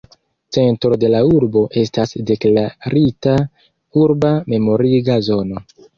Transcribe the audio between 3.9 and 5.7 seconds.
urba memoriga zono.